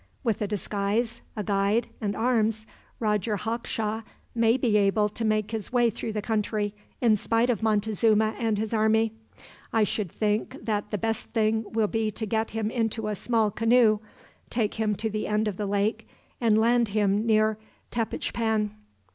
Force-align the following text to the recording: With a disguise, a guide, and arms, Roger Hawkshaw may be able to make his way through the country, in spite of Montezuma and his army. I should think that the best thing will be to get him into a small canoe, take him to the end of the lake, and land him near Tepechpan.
With 0.23 0.41
a 0.41 0.47
disguise, 0.47 1.21
a 1.35 1.43
guide, 1.43 1.87
and 2.01 2.15
arms, 2.15 2.65
Roger 2.99 3.37
Hawkshaw 3.37 4.01
may 4.33 4.57
be 4.57 4.75
able 4.75 5.09
to 5.09 5.23
make 5.23 5.51
his 5.51 5.71
way 5.71 5.91
through 5.91 6.13
the 6.13 6.23
country, 6.23 6.73
in 7.01 7.15
spite 7.15 7.51
of 7.51 7.61
Montezuma 7.61 8.33
and 8.39 8.57
his 8.57 8.73
army. 8.73 9.13
I 9.71 9.83
should 9.83 10.11
think 10.11 10.57
that 10.59 10.89
the 10.89 10.97
best 10.97 11.27
thing 11.33 11.65
will 11.73 11.85
be 11.85 12.09
to 12.09 12.25
get 12.25 12.49
him 12.49 12.71
into 12.71 13.09
a 13.09 13.15
small 13.15 13.51
canoe, 13.51 13.99
take 14.49 14.73
him 14.73 14.95
to 14.95 15.07
the 15.07 15.27
end 15.27 15.47
of 15.47 15.57
the 15.57 15.67
lake, 15.67 16.07
and 16.39 16.57
land 16.57 16.87
him 16.87 17.23
near 17.23 17.59
Tepechpan. 17.91 18.71